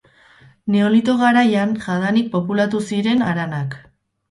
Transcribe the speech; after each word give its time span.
Neolito 0.75 1.15
garaian 1.19 1.77
jadanik 1.85 2.33
populatu 2.39 2.83
ziren 2.91 3.25
haranak. 3.31 3.81